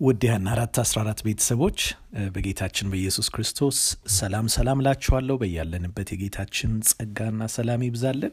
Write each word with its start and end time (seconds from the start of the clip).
ውድ 0.00 0.22
ያን 0.26 0.44
አራት 0.50 0.76
አስራ 0.82 0.98
አራት 1.02 1.20
ቤተሰቦች 1.26 1.78
በጌታችን 2.34 2.90
በኢየሱስ 2.92 3.26
ክርስቶስ 3.34 3.78
ሰላም 4.14 4.46
ሰላም 4.54 4.82
ላችኋለሁ። 4.86 5.34
በያለንበት 5.42 6.08
የጌታችን 6.14 6.70
ጸጋና 6.90 7.48
ሰላም 7.54 7.82
ይብዛለን። 7.86 8.32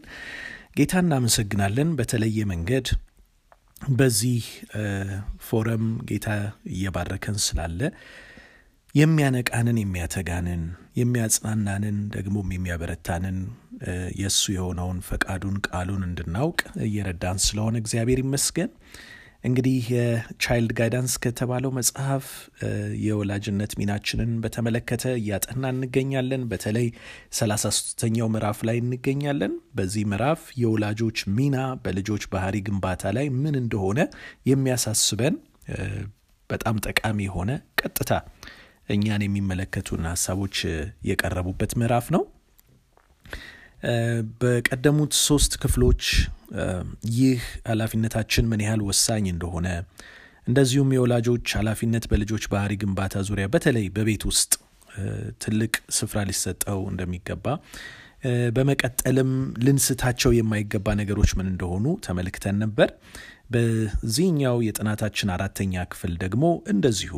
ጌታ 0.78 0.94
እናመሰግናለን። 1.04 1.90
በተለየ 2.00 2.46
መንገድ 2.52 2.88
በዚህ 3.98 4.46
ፎረም 5.48 5.84
ጌታ 6.10 6.28
እየባረከን 6.72 7.38
ስላለ 7.48 7.82
የሚያነቃንን፣ 8.96 9.78
የሚያተጋንን፣ 9.82 10.64
የሚያጽናናንን 10.98 11.98
ደግሞም 12.16 12.56
የሚያበረታንን 12.56 13.38
የእሱ 14.20 14.44
የሆነውን 14.56 15.00
ፈቃዱን 15.08 15.58
ቃሉን 15.68 16.04
እንድናውቅ 16.08 16.60
እየረዳን 16.88 17.40
ስለሆነ 17.46 17.76
እግዚአብሔር 17.84 18.22
ይመስገን። 18.24 18.72
እንግዲህ 19.44 19.76
የቻይልድ 19.94 20.72
ጋይዳንስ 20.78 21.14
ከተባለው 21.24 21.72
መጽሐፍ 21.78 22.26
የወላጅነት 23.04 23.72
ሚናችንን 23.80 24.32
በተመለከተ 24.44 25.04
እያጠና 25.20 25.64
እንገኛለን። 25.74 26.44
በተለይ 26.52 26.88
ሰላሳ 27.38 27.64
ሶስተኛው 27.78 28.30
ምዕራፍ 28.34 28.60
ላይ 28.70 28.78
እንገኛለን። 28.84 29.54
በዚህ 29.78 30.06
ምዕራፍ 30.12 30.42
የወላጆች 30.62 31.20
ሚና 31.38 31.58
በልጆች 31.84 32.26
ባህሪ 32.34 32.58
ግንባታ 32.68 33.14
ላይ 33.18 33.28
ምን 33.42 33.58
እንደሆነ 33.64 34.00
የሚያሳስበን 34.52 35.38
በጣም 36.50 36.76
ጠቃሚ 36.86 37.20
የሆነ 37.26 37.52
ቀጥታ 37.82 38.12
እኛን 38.90 39.24
የሚመለከቱን 39.26 40.04
ሀሳቦች 40.12 40.58
የቀረቡበት 41.08 41.72
ምዕራፍ 41.80 42.06
ነው። 42.16 42.24
በቀደሙት 44.42 45.14
ሶስት 45.28 45.54
ክፍሎች 45.64 46.04
ይህ 47.18 47.42
ኃላፊነታችን 47.70 48.48
ምን 48.52 48.62
ያህል 48.66 48.82
ወሳኝ 48.88 49.26
እንደሆነ 49.34 49.68
እንደዚሁም 50.48 50.90
የወላጆች 50.96 51.48
ኃላፊነት 51.60 52.06
በልጆች 52.12 52.44
ባህሪ 52.54 52.74
ግንባታ 52.84 53.24
ዙሪያ 53.30 53.46
በተለይ 53.54 53.86
በቤት 53.96 54.24
ውስጥ 54.30 54.52
ትልቅ 55.44 55.74
ስፍራ 55.98 56.20
ሊሰጠው 56.30 56.80
እንደሚገባ 56.92 57.46
በመቀጠልም 58.56 59.32
ልንስታቸው 59.66 60.32
የማይገባ 60.36 60.96
ነገሮች 61.02 61.32
ምን 61.40 61.48
እንደሆኑ 61.52 61.86
ተመልክተን 62.06 62.56
ነበር። 62.64 62.90
በዚህኛው 63.54 64.58
የጥናታችን 64.68 65.32
አራተኛ 65.36 65.84
ክፍል 65.92 66.14
ደግሞ 66.24 66.44
እንደዚሁ 66.74 67.14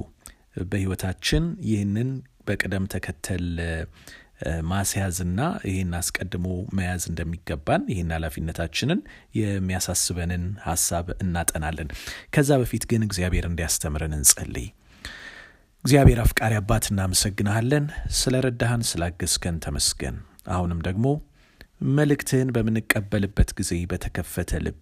በሕይወታችን 0.72 1.46
ይህንን 1.70 2.10
በቅደም 2.48 2.86
ተከተል 2.94 3.46
ማስያዝና 4.70 5.40
ይህን 5.68 5.92
አስቀድሞ 5.98 6.46
መያዝ 6.78 7.04
እንደሚገባን 7.10 7.84
ይህን 7.92 8.14
ኃላፊነታችንን 8.16 9.00
የሚያሳስበንን 9.40 10.46
ሀሳብ 10.66 11.08
እናጠናለን። 11.24 11.90
ከዛ 12.36 12.60
በፊት 12.62 12.86
ግን 12.92 13.06
እግዚአብሔር 13.08 13.48
እንዲያስተምረን 13.50 14.16
እንጸልይ። 14.18 14.68
እግዚአብሔር 15.86 16.20
አፍቃሪ 16.24 16.54
አባት 16.60 16.86
እናመሰግንሃለን። 16.92 17.86
ስለ 18.18 18.36
ረዳህን 18.46 18.86
ስላገዝከን 18.90 19.60
ተመስገን። 19.66 20.18
አሁንም 20.52 20.80
ደግሞ 20.88 21.06
መልእክትህን 21.98 22.50
በምንቀበልበት 22.56 23.50
ጊዜ 23.60 23.74
በተከፈተ 23.92 24.52
ልብ 24.66 24.82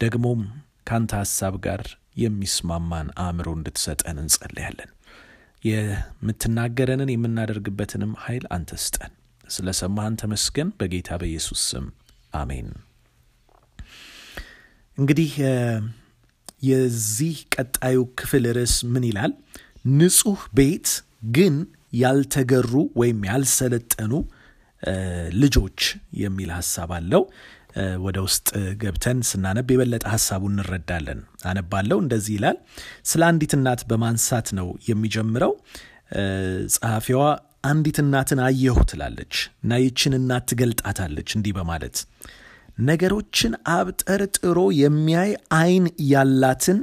ደግሞም 0.00 0.40
ካንተ 0.88 1.12
ሀሳብ 1.20 1.54
ጋር 1.64 1.82
የሚስማማን 2.22 3.08
አእምሮ 3.22 3.48
እንድትሰጠን 3.56 4.18
እንጸልያለን። 4.22 4.90
የምትናገረንን 5.64 7.10
የምናደርግበትንም 7.12 8.12
ኃይል 8.24 8.44
አንተ 8.56 8.70
ስጠን። 8.84 9.12
ስለ 9.48 9.68
ሰማህን 9.78 10.14
ተመስገን። 10.20 10.68
በጌታ 10.78 11.16
በኢየሱስ 11.20 11.62
ስም 11.70 11.86
አሜን። 12.34 12.68
እንግዲህ 14.98 15.32
የዚህ 16.62 17.36
ቀጣዩ 17.54 17.98
ክፍል 18.18 18.44
ርዕስ 18.56 18.74
ምን 18.92 19.04
ይላል? 19.08 19.32
ንጹሕ 19.94 20.42
ቤት 20.54 20.88
ግን 21.34 21.54
ያልተገሩ 21.94 22.70
ወይም 23.00 23.18
ያልሰለጠኑ 23.28 24.12
ልጆች 25.42 25.80
የሚል 26.22 26.50
ሀሳብ 26.56 26.90
አለው። 26.96 27.22
ወደ 28.04 28.18
ውስጥ 28.26 28.48
ገብተን 28.82 29.18
ስናነብ 29.28 29.68
የበለጠ 29.72 30.04
ሀሳቡን 30.12 30.52
እንረዳለን። 30.56 31.20
አነባለው። 31.50 31.98
እንደዚህ 32.02 32.34
ይላል። 32.36 32.58
ስለ 33.10 33.22
አንዲት 33.30 33.52
እናት 33.58 33.82
በማንሳት 33.90 34.48
ነው 34.58 34.68
የሚጀምረው። 34.88 35.52
ጸሐፊዋ 36.74 37.22
አንዲት 37.64 37.98
እናትን 38.02 38.40
አየሁ 38.46 38.78
ትላለች 38.90 39.34
እና 39.62 39.78
ይችን 39.82 40.14
እናት 40.18 40.44
ትገልጣታለች 40.50 41.28
እንዲህ 41.36 41.52
በማለት 41.58 41.96
ነገሮችን 42.82 43.52
አብጠርጥሮ 43.74 44.58
የሚያይ 44.80 45.30
ዓይን 45.58 45.84
ያላትን 46.10 46.78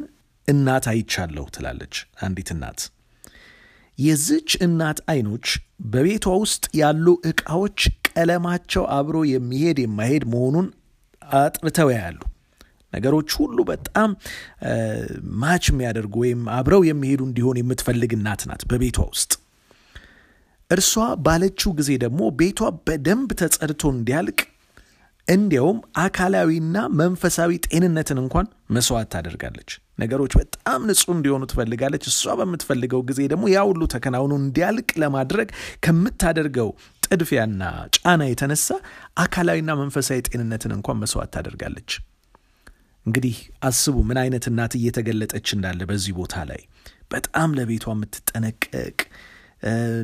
እናት 0.47 0.85
አይቻለሁ 0.91 1.46
ትላለች። 1.56 1.96
አንዲት 2.25 2.50
እናት 2.56 2.81
የዚች 3.97 4.52
እናት 4.66 5.00
ዓይኖች 5.12 5.47
በቤቷ 5.85 6.28
ውስጥ 6.44 6.63
ያሉ 6.79 7.08
ዕቃዎች 7.31 7.79
ቀለማቸው 8.09 8.84
አብሮ 8.96 9.18
የሚሄድ 9.31 9.79
የማይሄድ 9.84 10.23
መሆኑን 10.34 10.68
አጥርተው 11.39 11.89
ያያሉ። 11.93 12.19
ነገሮች 12.93 13.29
ሁሉ 13.39 13.57
በጣም 13.69 14.09
ማች 15.41 15.65
የሚያደርጉ 15.71 16.15
ወይም 16.23 16.41
አብረው 16.55 16.81
የሚሄዱ 16.87 17.21
እንዲሆን 17.27 17.59
የምትፈልግ 17.59 18.13
እናት 18.17 18.41
ናት 18.49 18.63
በቤቷ 18.71 18.99
ውስጥ። 19.11 19.31
እርሷ 20.69 20.93
ባለችው 21.23 21.71
ጊዜ 21.79 21.91
ደግሞ 22.03 22.21
ቤቷ 22.39 22.59
በደንብ 22.87 23.29
ተጸድቶ 23.41 23.83
እንዲያልቅ 23.95 24.39
እንዲያውም 25.27 25.79
አካላዊና 26.03 26.77
መንፈሳዊ 26.99 27.51
ጤንነትን 27.65 28.19
እንኳን 28.21 28.45
መስዋዕት 28.75 29.09
ታደርጋለች። 29.13 29.71
ነገሮች 29.99 30.33
በጣም 30.39 30.79
ንጹሕ 30.89 31.11
እንዲሆኑ 31.15 31.43
ትፈልጋለች። 31.51 32.05
እሷ 32.11 32.33
በምትፈልገው 32.39 33.01
ጊዜ 33.09 33.19
ደግሞ 33.33 33.45
ያ 33.53 33.61
ሁሉ 33.69 33.81
ተከናውኖ 33.93 34.33
እንዲያልቅ 34.41 34.89
ለማድረግ 35.03 35.49
ከምታደርገው 35.85 36.69
ጥድፊያና 37.11 37.63
ጫና 37.95 38.22
የተነሳ 38.29 38.67
አካላዊና 39.23 39.72
መንፈሳዊ 39.79 40.19
ጤንነትን 40.27 40.73
እንኳን 40.77 40.99
መስዋዕት 41.01 41.31
ታደርጋለች። 41.35 41.91
እንግዲህ 43.05 43.35
አስቡ 43.67 43.95
ምን 44.09 44.17
አይነት 44.22 44.45
እናት 44.49 44.73
እየተገለጠች 44.79 45.47
እንዳለ 45.55 45.81
በዚህ 45.89 46.13
ቦታ 46.19 46.44
ላይ 46.49 46.61
በጣም 47.13 47.55
ለቤቷ 47.57 47.85
የምትጠነቀቅ 47.94 48.97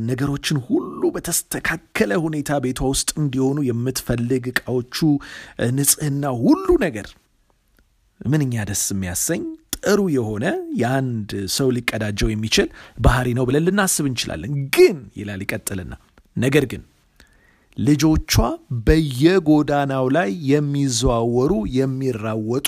ነገሮችን 0.10 0.58
ሁሉ 0.66 1.02
በተስተካከለ 1.14 2.12
ሁኔታ 2.26 2.60
ቤቷ 2.66 2.82
ውስጥ 2.92 3.10
እንዲሆኑ 3.22 3.60
የምትፈልግ 3.68 4.44
ዕቃዎቹ፣ 4.52 4.98
ንጽህና፣ 5.78 6.34
ሁሉ 6.44 6.68
ነገር 6.86 7.08
ምንኛ 8.22 8.66
ደስ 8.70 8.84
የሚያሰኝ 8.94 9.42
ጥሩ 9.78 10.00
የሆነ 10.16 10.46
የአንድ 10.82 11.32
ሰው 11.56 11.68
ሊቀዳጀው 11.76 12.30
የሚችል 12.32 12.68
ባህሪ 13.00 13.28
ነው 13.38 13.46
ብለን 13.50 13.66
ልናስብ 13.68 14.06
እንችላለን። 14.10 14.54
ግን 14.78 15.00
ይላል 15.20 15.42
ይቀጥልና፣ 15.46 15.94
ነገር 16.36 16.66
ግን 16.72 16.84
ልጆቿ 17.78 18.34
በየጎዳናው 18.88 20.06
ላይ 20.16 20.30
የሚዘዋወሩ 20.52 21.52
የሚራወጡ፣ 21.78 22.68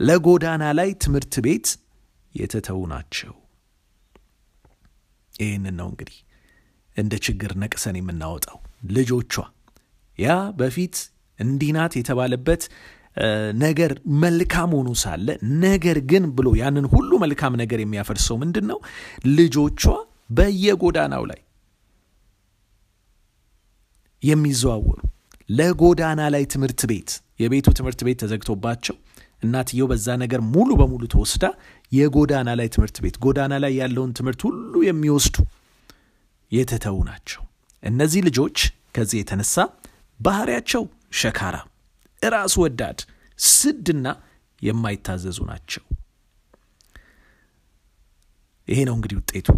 ለጎዳና 0.00 0.64
ላይ 0.78 0.90
ትምህርት 1.02 1.34
ቤት 1.46 1.68
የተተዉ 2.34 2.80
ናቸው። 2.92 3.32
ይህንን 5.34 5.74
ነው 5.80 5.88
እንግዲህ 5.92 6.18
እንደ 6.96 7.14
ችግር 7.26 7.50
ነቅሰን 7.62 7.96
የምናወጣው። 7.98 8.58
ልጆቿ 8.92 9.34
ያ 10.18 10.28
በፊት 10.60 10.96
እንዲህ 11.38 11.70
ናት 11.76 11.92
የተባለበት 11.98 12.62
ነገር 13.62 13.92
መልካም 14.22 14.70
ሆኖ 14.76 14.90
ሳለ 15.02 15.28
ነገር 15.64 15.98
ግን 16.10 16.24
ብሎ 16.36 16.48
ያንን 16.60 16.86
ሁሉ 16.92 17.10
መልካም 17.24 17.54
ነገር 17.62 17.78
የሚያፈርሰው 17.82 18.36
ምንድን 18.42 18.66
ነው? 18.70 18.78
ልጆቿ 19.38 19.82
በየጎዳናው 20.30 21.24
ላይ 21.30 21.40
የሚዘዋወሩ 24.22 24.98
ለጎዳና 25.48 26.20
ላይ 26.34 26.44
ትምህርት 26.52 26.80
ቤት 26.90 27.10
የቤቱ 27.40 27.68
ትምህርት 27.78 28.00
ቤት 28.06 28.18
ተዘግቶባቸው 28.22 28.96
እናትየው 29.42 29.86
በዛ 29.90 30.16
ነገር 30.22 30.40
ሙሉ 30.54 30.70
በሙሉ 30.80 31.02
ተወስዳ 31.12 31.44
የጎዳና 31.92 32.48
ላይ 32.60 32.68
ትምህርት 32.74 32.96
ቤት 33.04 33.16
ጎዳና 33.24 33.54
ላይ 33.64 33.72
ያለውን 33.80 34.12
ትምህርት 34.18 34.40
ሁሉ 34.48 34.74
የሚወስዱ 34.86 35.36
የተተዉ 36.52 36.96
ናቸው። 37.08 37.42
እነዚህ 37.82 38.20
ልጆች 38.28 38.58
ከዚህ 38.96 39.18
የተነሳ 39.20 39.56
ባህሪያቸው 40.20 40.82
ሸካራ፣ 41.20 41.56
ራስ 42.22 42.54
ወዳድ፣ 42.62 42.98
ስድና 43.38 44.06
የማይታዘዙ 44.62 45.38
ናቸው። 45.50 45.82
ይሄ 48.68 48.78
ነው 48.88 48.94
እንግዲህ 48.98 49.16
ውጤቱ። 49.20 49.48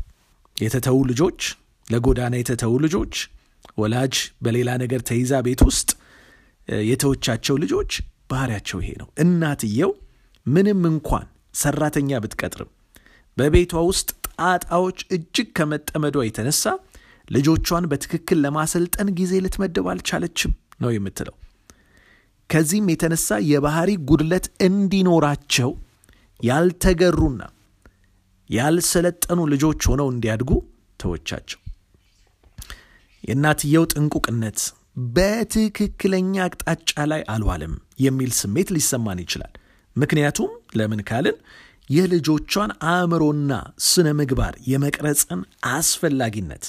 የተተዉ 0.56 0.98
ልጆች፣ 1.10 1.40
ለጎዳና 1.88 2.34
የተተዉ 2.40 2.72
ልጆች፣ 2.84 3.14
ወላጅ 3.78 4.14
በሌላ 4.44 4.70
ነገር 4.82 5.00
ተይዛ 5.08 5.32
ቤት 5.46 5.60
ውስጥ 5.68 5.90
የተወቻቸው 6.86 7.54
ልጆች 7.62 7.92
ባህሪያቸው 8.30 8.78
ይሄ 8.82 8.90
ነው። 9.00 9.08
እናትየው 9.22 9.92
ምንም 10.46 10.82
እንኳን 10.90 11.26
ሰራተኛ 11.54 12.18
ብትቀጥርም 12.24 12.70
በቤቷ 13.36 13.82
ውስጥ 13.88 14.08
ጣጣዎች 14.38 14.98
እጅግ 15.16 15.48
ከመጠመዷ 15.56 16.16
የተነሳ 16.26 16.64
ልጆቿን 17.28 17.84
በትክክል 17.90 18.38
ለማሰልጠን 18.44 19.08
ጊዜ 19.18 19.32
ልትመደብ 19.44 19.86
አልቻለችም 19.92 20.52
ነው 20.80 20.90
የምትለው። 20.94 21.34
ከዚህም 22.50 22.86
የተነሳ 22.92 23.38
የባህሪ 23.50 23.90
ጉድለት 24.08 24.46
እንዲኖራቸው 24.66 25.70
ያልተገሩና 26.40 27.42
ያልሰለጠኑ 28.50 29.40
ልጆች 29.52 29.82
ሆነው 29.90 30.08
እንዲያድጉ 30.12 30.50
ተወቻቸው። 31.00 31.60
የእናትየው 33.25 33.84
ጥንቁቅነት 33.93 34.61
በትክክለኛ 35.17 36.34
አቅጣጫ 36.46 36.93
ላይ 37.11 37.22
አልዋለም 37.34 37.75
የሚል 38.05 38.31
ስሜት 38.38 38.69
ሊሰማን 38.76 39.22
ይችላል። 39.25 39.52
ምክንያቱም 39.96 40.50
ለምን 40.78 41.00
ካልን 41.08 41.37
የልጆቿን 41.90 42.70
አእምሮና 42.90 43.52
ስነ 43.87 44.08
ምግባር 44.19 44.55
የመቅረጽን 44.70 45.40
አስፈላጊነት 45.70 46.64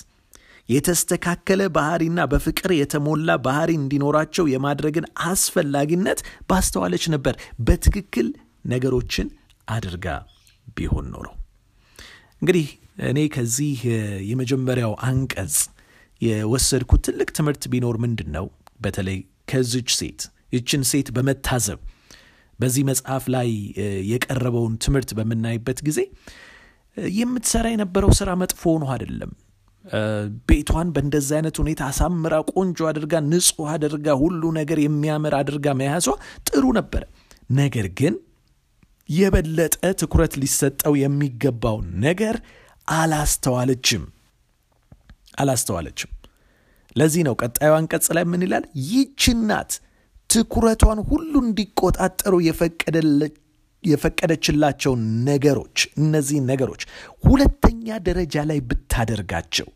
የተስተካከለ 0.70 1.62
ባህሪና 1.76 2.20
በፍቅር 2.32 2.72
የተሞላ 2.76 3.30
ባህሪ 3.46 3.72
እንዲኖራቸው 3.80 4.46
የማድረግን 4.52 5.06
አስፈላጊነት 5.30 6.20
ባስተዋለች 6.50 7.06
ነበር። 7.16 7.36
በትክክል 7.68 8.28
ነገሮችን 8.66 9.28
አድርጋ 9.68 10.08
ቢሆን 10.78 11.06
ኖረው 11.14 11.36
እንግዲህ 12.42 12.68
እኔ 13.10 13.20
ከዚህ 13.36 13.80
የመጀመሪያው 14.30 14.94
አንቀጽ 15.10 15.56
የወሰድኩት 16.22 17.02
ትልቅ 17.08 17.30
ትምህርት 17.38 17.64
ቢኖር 17.72 17.96
ምንድን 18.04 18.30
ነው? 18.36 18.46
በተለይ 18.80 19.18
ከዚች 19.52 19.90
ሴት 20.00 20.22
ይችን 20.54 20.82
ሴት 20.90 21.08
በመታዘብ 21.16 21.80
በዚህ 22.60 22.84
መጽሐፍ 22.90 23.24
ላይ 23.36 23.50
የቀረበውን 24.10 24.74
ትምህርት 24.84 25.12
በምናይበት 25.18 25.80
ጊዜ 25.88 26.00
የምትሰራ 27.16 27.66
የነበረው 27.74 28.12
ስራ 28.20 28.30
መጥፎ 28.42 28.62
ሆኖ 28.72 28.86
አይደለም። 28.94 29.32
ቤቷን 30.50 30.90
በእንደዚህ 30.96 31.36
አይነት 31.38 31.56
ሁኔታ 31.62 31.82
አሳምራ 31.90 32.34
ቆንጆ 32.52 32.80
አድርጋ 32.90 33.14
ንጹሕ 33.28 33.70
አድርጋ 33.76 34.08
ሁሉ 34.22 34.52
ነገር 34.60 34.80
የሚያምር 34.84 35.36
አድርጋ 35.40 35.74
መያዟ 35.80 36.08
ጥሩ 36.50 36.64
ነበረ። 36.80 37.04
ነገር 37.54 37.88
ግን 38.00 38.16
የበለጠ 39.10 39.76
ትኩረት 40.02 40.34
ሊሰጠው 40.42 40.94
የሚገባውን 41.02 41.88
ነገር 42.06 42.36
አላስተዋለችም 42.98 44.04
አላስተዋለችም። 45.42 46.11
ለዚህ 46.96 47.22
ነው 47.28 47.34
ቀጣዩ 47.42 47.72
አንቀጽ 47.78 48.08
ላይ 48.18 48.26
ምን 48.32 48.42
ይላል? 48.46 48.64
ይህች 48.84 49.24
ናት 49.44 49.72
ትኩረቷን 50.30 51.00
ሁሉ 51.10 51.34
እንዲቆጣጠሩ 51.46 52.34
የፈቀደችላቸውን 53.84 55.02
ነገሮች 55.28 55.78
እነዚህን 56.02 56.46
ነገሮች 56.52 56.82
ሁለተኛ 57.26 57.98
ደረጃ 58.08 58.44
ላይ 58.50 58.60
ብታደርጋቸው 58.70 59.68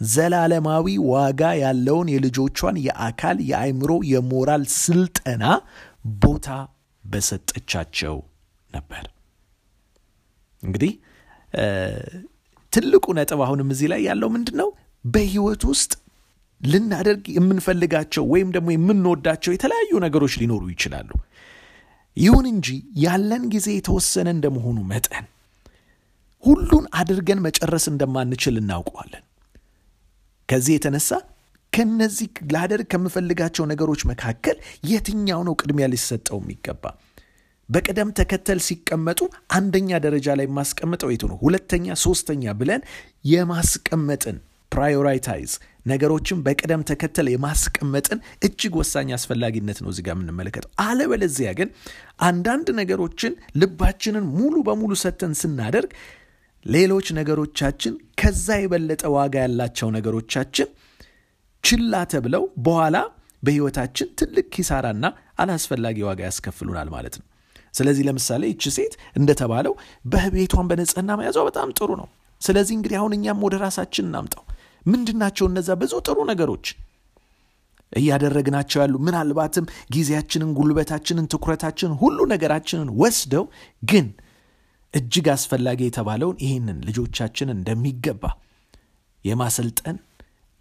ዘላለማዊ 0.00 0.86
ዋጋ 1.12 1.42
ያለውን 1.62 2.08
የልጆቿን 2.12 2.76
የአካል፣ 2.86 3.38
የአእምሮ፣ 3.50 3.90
የሞራል 4.12 4.62
ስልጠና 4.78 5.44
ቦታ 6.22 6.48
በሰጠቻቸው 7.04 8.16
ነበር። 8.70 9.04
እንግዲህ 10.62 10.92
ትልቁ 12.72 13.04
ነጥብ 13.18 13.40
አሁንም 13.46 13.68
እዚህ 13.74 13.88
ላይ 13.92 14.00
ያለው 14.08 14.28
ምንድን 14.34 14.56
ነው? 14.60 14.68
በህይወት 15.04 15.62
ውስጥ 15.70 15.92
ልናደርግ 16.60 17.24
የምንፈልጋቸው 17.36 18.24
ወይም 18.32 18.48
ደግሞ 18.56 18.68
የምንወዳቸው 18.74 19.52
የተለያዩ 19.54 19.92
ነገሮች 20.04 20.34
ሊኖሩ 20.40 20.62
ይችላሉ። 20.72 21.10
ይሁን 22.16 22.46
እንጂ 22.52 22.68
ያለን 23.04 23.44
ጊዜ 23.52 23.68
የተወሰነ 23.74 24.28
እንደመሆኑ 24.36 24.78
መጠን 24.90 25.26
ሁሉን 26.44 26.84
አድርገን 27.00 27.40
መጨረስ 27.46 27.84
እንደማንችል 27.90 28.54
እናውቀዋለን። 28.60 29.24
ከዚህ 30.48 30.74
የተነሳ 30.76 31.10
ከነዚህ 31.72 32.28
ላደርግ 32.52 32.86
ከምፈልጋቸው 32.92 33.64
ነገሮች 33.72 34.00
መካከል 34.10 34.56
የትኛው 34.90 35.40
ነው 35.48 35.54
ቅድሚያ 35.60 35.86
ሊሰጠው 35.92 36.38
የሚገባ? 36.42 36.84
በቅደም 37.68 38.08
ተከተል 38.18 38.60
ሲቀመጡ 38.66 39.20
አንደኛ 39.56 39.98
ደረጃ 40.06 40.28
ላይ 40.38 40.46
የማስቀምጠው 40.48 41.10
የቱ 41.12 41.24
ነው፣ 41.32 41.38
ሁለተኛ፣ 41.44 41.94
ሶስተኛ 42.04 42.52
ብለን 42.60 42.82
የማስቀመጥን 43.32 44.38
prioritize 44.72 45.52
ነገሮችን 45.86 46.38
በቅደም 46.46 46.82
ተከተል 46.88 47.28
የማስቀመጥን 47.30 48.18
እጅግ 48.46 48.74
ወሳኝ 48.80 49.08
አስፈላጊነት 49.16 49.78
ነው 49.82 49.90
እዚጋ 49.92 50.08
የምንመለከተው። 50.14 50.70
አለበለዚያ 50.84 51.50
ግን 51.58 51.68
አንዳንድ 52.26 52.68
ነገሮችን 52.80 53.32
ልባችንን 53.62 54.26
ሙሉ 54.36 54.54
በሙሉ 54.68 54.92
ሰጥተን 55.02 55.34
ስናደርግ 55.40 55.92
ሌሎች 56.66 57.06
ነገሮቻችን 57.18 57.92
ከዛ 58.20 58.58
የበለጠ 58.60 59.02
ዋጋ 59.14 59.34
ያላቸው 59.44 59.90
ነገሮቻችን 59.96 60.68
ችላ 61.64 61.94
ተብለው 62.12 62.44
በኋላ 62.66 62.96
በሕይወታችን 63.42 64.08
ትልቅ 64.20 64.46
ኪሳራና 64.54 65.06
አላስፈላጊ 65.42 65.98
ዋጋ 66.08 66.20
ያስከፍሉናል 66.28 66.88
ማለት 66.94 67.14
ነው። 67.20 67.26
ስለዚህ 67.74 68.04
ለምሳሌ 68.06 68.42
ይቺ 68.50 68.72
ሴት 68.76 68.94
እንደተባለው 69.18 69.74
በቤቷን 70.12 70.68
በንጽህና 70.70 71.10
መያዟ 71.20 71.38
በጣም 71.48 71.68
ጥሩ 71.78 71.90
ነው። 72.00 72.08
ስለዚህ 72.40 72.74
እንግዲህ 72.76 72.96
አሁን 73.00 73.12
እኛም 73.16 73.42
ወደ 73.46 73.54
ራሳችን 73.62 74.06
እናምጣው። 74.08 74.44
ምንድናቸው 74.86 75.46
እነዛ 75.50 75.70
ብዙ 75.82 75.92
ጥሩ 76.06 76.18
ነገሮች 76.30 76.66
እያደረግናቸው 77.92 78.78
ያሉ 78.82 78.94
ምናልባትም 79.06 79.64
ጊዜያችንን፣ 79.94 80.50
ጉልበታችንን፣ 80.58 81.26
ትኩረታችንን፣ 81.32 81.94
ሁሉ 82.02 82.18
ነገራችንን 82.32 82.90
ወስደው 83.00 83.44
ግን 83.82 84.06
እጅግ 84.94 85.26
አስፈላጊ 85.34 85.80
የተባለውን 85.86 86.38
ይህንን 86.44 86.78
ልጆቻችንን 86.86 87.56
እንደሚገባ 87.56 88.22
የማሰልጠን 89.24 89.98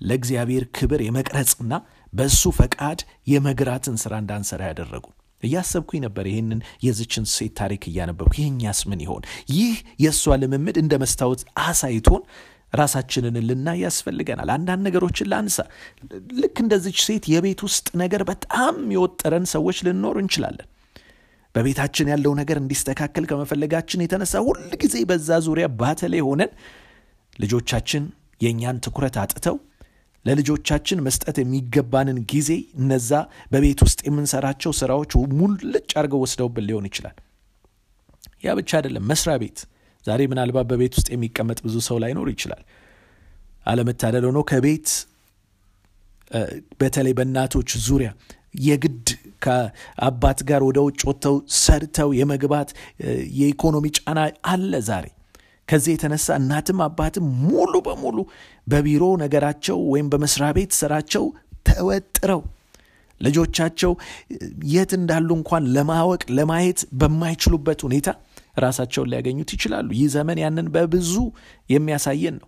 ለእግዚአብሔር 0.02 0.66
ክብር 0.78 1.02
የመቅረጽና 1.06 1.74
በእሱ 2.14 2.52
ፈቃድ 2.60 3.00
የመግራትን 3.28 3.96
ስራ 4.04 4.14
እንዳንሰራ 4.22 4.62
ያደረጉ 4.70 5.06
እያሰብኩኝ 5.44 6.00
ነበር። 6.06 6.26
ይህንን 6.30 6.62
የዝችን 6.86 7.26
ሴት 7.34 7.54
ታሪክ 7.60 7.84
እያነበብኩ 7.90 8.34
ይህኛስ 8.40 8.80
ምን 8.90 9.02
ይሆን? 9.06 9.24
ይህ 9.52 9.74
የእሷ 10.04 10.36
ልምምድ 10.42 10.78
እንደ 10.82 10.94
መስታወት 11.04 11.42
አሳይቶን 11.64 12.24
ራሳችንን 12.74 13.38
ልናይ 13.48 13.80
ያስፈልገናል። 13.84 14.50
አንዳንድ 14.56 14.82
ነገሮችን 14.88 15.30
ላንሳ። 15.32 15.58
ልክ 16.42 16.58
እንደዚች 16.64 17.00
ሴት 17.06 17.26
የቤት 17.34 17.62
ውስጥ 17.68 17.88
ነገር 18.02 18.24
በጣም 18.30 18.76
የወጠረን 18.96 19.48
ሰዎች 19.54 19.80
ልንኖር 19.88 20.18
እንችላለን። 20.22 20.68
በቤታችን 21.56 22.12
ያለው 22.12 22.34
ነገር 22.40 22.58
እንዲስተካከል 22.62 23.24
ከመፈለጋችን 23.30 24.04
የተነሳ 24.04 24.42
ሁል 24.46 24.60
ጊዜ 24.84 24.98
በዛ 25.10 25.40
ዙሪያ 25.46 25.68
ባተሌ 25.80 26.16
ሆነን 26.28 26.52
ልጆቻችን 27.36 28.04
የእኛን 28.42 28.78
ትኩረት 28.86 29.16
አጥተው 29.22 29.58
ለልጆቻችን 30.26 31.02
መስጠት 31.06 31.38
የሚገባንን 31.42 32.18
ጊዜ 32.32 32.50
እነዛ 32.80 33.12
በቤት 33.52 33.80
ውስጥ 33.86 34.00
የምንሰራቸው 34.08 34.72
ስራዎች 34.80 35.12
ሙልጭ 35.40 35.90
አድርገው 36.00 36.22
ወስደውብን 36.24 36.66
ሊሆን 36.70 36.88
ይችላል። 36.90 37.16
ያ 38.44 38.56
ብቻ 38.60 38.72
አይደለም። 38.80 39.06
መስሪያ 39.12 39.36
ቤት 39.44 39.60
ዛሬ 40.06 40.22
ምናልባት 40.32 40.66
በቤት 40.70 40.94
ውስጥ 40.98 41.08
የሚቀመጥ 41.14 41.60
ብዙ 41.66 41.76
ሰው 41.88 41.98
ላይኖር 42.04 42.28
ይችላል። 42.34 42.62
አለመታደል 43.66 44.26
ሆኖ 44.30 44.40
ከቤት 44.50 44.90
በተለይ 46.82 47.14
በእናቶች 47.18 47.70
ዙሪያ 47.88 48.10
የግድ 48.66 49.08
ከአባት 49.44 50.40
ጋር 50.50 50.62
ወደ 50.68 50.80
ውጭ 50.88 51.02
ወጥተው 51.10 51.36
ሰርተው 51.60 52.10
የመግባት 52.20 52.70
የኢኮኖሚ 53.40 53.86
ጫና 53.98 54.20
አለ 54.52 54.74
ዛሬ። 54.90 55.06
ከዚህ 55.68 55.92
የተነሳ 55.96 56.28
እናትም 56.40 56.80
አባትም 56.86 57.26
ሙሉ 57.46 57.74
በሙሉ 57.88 58.18
በቢሮ 58.68 59.04
ነገራቸው 59.24 59.78
ወይም 59.92 60.08
በመስሪያ 60.14 60.50
ቤት 60.58 60.72
ስራቸው 60.80 61.26
ተወጥረው 61.70 62.42
ልጆቻቸው 63.22 63.92
የት 64.74 64.92
እንዳሉ 64.98 65.30
እንኳን 65.38 65.64
ለማወቅ 65.76 66.22
ለማየት 66.38 66.82
በማይችሉበት 67.00 67.80
ሁኔታ 67.88 68.10
ራሳቸውን 68.60 69.10
ሊያገኙት 69.12 69.50
ይችላሉ። 69.56 69.90
ይህ 69.98 70.08
ዘመን 70.16 70.40
ያንን 70.44 70.68
በብዙ 70.76 71.14
የሚያሳየን 71.70 72.36
ነው። 72.42 72.48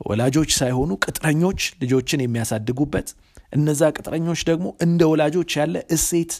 ወላጆች 0.00 0.50
ሳይሆኑ 0.58 0.92
ቅጥረኞች 1.04 1.60
ልጆችን 1.82 2.22
የሚያሳድጉበት፣ 2.24 3.08
እነዛ 3.52 3.82
ቅጥረኞች 3.96 4.40
ደግሞ 4.48 4.66
እንደ 4.84 5.02
ወላጆች 5.10 5.52
ያለ 5.60 5.76
እሴት 5.96 6.32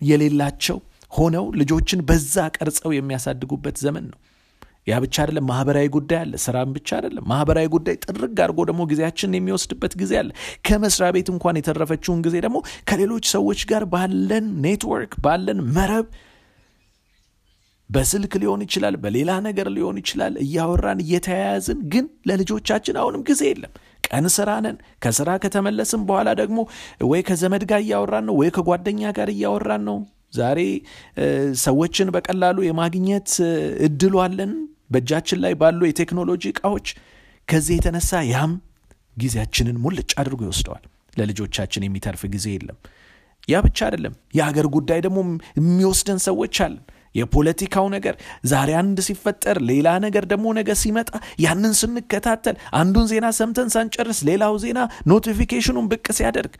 የሌላቸው 0.00 0.78
ሆነው 1.12 1.44
ልጆችን 1.60 2.00
በዛ 2.08 2.34
ቀርጸው 2.56 2.90
የሚያሳድጉበት 2.94 3.76
ዘመን 3.84 4.04
ነው። 4.10 4.18
ያ 4.86 4.98
ብቻ 5.04 5.16
አይደለም፣ 5.22 5.44
ማህበራዊ 5.50 5.86
ጉዳይ 5.96 6.18
አለ። 6.20 6.34
ስራም 6.44 6.70
ብቻ 6.76 6.88
አይደለም፣ 6.98 7.24
ማህበራዊ 7.30 7.66
ጉዳይ 7.74 7.96
ጥርግ 8.04 8.38
አድርጎ 8.44 8.60
ደግሞ 8.70 8.82
ጊዜያችንን 8.90 9.36
የሚወስድበት 9.38 9.92
ጊዜ 10.00 10.12
አለ። 10.20 10.30
ከመስሪያ 10.66 11.08
ቤት 11.16 11.28
እንኳን 11.34 11.58
የተረፈችውን 11.60 12.20
ጊዜ 12.26 12.36
ደግሞ 12.46 12.58
ከሌሎች 12.90 13.26
ሰዎች 13.34 13.62
ጋር 13.70 13.84
ባለን 13.94 14.46
ኔትወርክ 14.64 15.14
ባለን 15.26 15.60
መረብ 15.76 16.06
በስልክ 17.90 18.32
ሊሆን 18.42 18.60
ይችላል፣ 18.66 18.94
በሌላ 19.04 19.30
ነገር 19.46 19.68
ሊሆን 19.76 19.96
ይችላል፣ 20.00 20.34
እያወራን 20.44 21.00
እየተያያዝን 21.04 21.78
ግን 21.92 22.04
ለልጆቻችን 22.28 22.98
አሁንም 23.00 23.22
ጊዜ 23.28 23.42
የለም። 23.50 23.72
ቀን 24.08 24.26
ስራ 24.36 24.50
ነን። 24.64 24.76
ከስራ 25.04 25.30
ከተመለስን 25.42 26.02
በኋላ 26.08 26.28
ደግሞ 26.40 26.58
ወይ 27.10 27.20
ከዘመድ 27.28 27.64
ጋር 27.70 27.80
እያወራን 27.84 28.24
ነው፣ 28.28 28.36
ወይ 28.40 28.50
ከጓደኛ 28.56 29.02
ጋር 29.18 29.30
እያወራን 29.34 29.84
ነው። 29.90 29.98
ዛሬ 30.34 30.60
ሰዎችን 31.62 32.08
በቀላሉ 32.16 32.58
የማግኘት 32.64 33.30
እድሉ 33.86 34.14
አለን 34.24 34.52
በእጃችን 34.90 35.38
ላይ 35.44 35.52
ባሉ 35.60 35.80
የቴክኖሎጂ 35.88 36.44
እቃዎች። 36.52 36.88
ከዚህ 37.48 37.74
የተነሳ 37.78 38.20
ያም 38.30 38.52
ጊዜያችንን 39.16 39.76
ሙልጭ 39.84 40.10
አድርጎ 40.20 40.40
ይወስደዋል። 40.46 40.84
ለልጆቻችን 41.16 41.84
የሚተርፍ 41.86 42.22
ጊዜ 42.34 42.46
የለም። 42.54 42.78
ያ 43.48 43.60
ብቻ 43.66 43.78
አይደለም፣ 43.86 44.14
የሀገር 44.38 44.66
ጉዳይ 44.74 45.00
ደግሞ 45.06 45.18
የሚወስደን 45.58 46.18
ሰዎች 46.26 46.56
አለን። 46.64 46.82
የፖለቲካው 47.14 47.86
ነገር 47.94 48.14
ዛሬ 48.50 48.70
አንድ 48.80 48.98
ሲፈጠር 49.06 49.58
ሌላ 49.70 49.88
ነገር 50.04 50.24
ደግሞ 50.32 50.46
ነገ 50.58 50.70
ሲመጣ 50.82 51.10
ያንን 51.44 51.74
ስንከታተል 51.80 52.56
አንዱን 52.80 53.06
ዜና 53.12 53.28
ሰምተን 53.38 53.70
ሳንጨርስ 53.74 54.20
ሌላው 54.28 54.56
ዜና 54.64 54.80
notification 55.12 55.69
ኡን 55.69 55.88
ብቅ 55.92 56.06
ሲያደርግ 56.18 56.54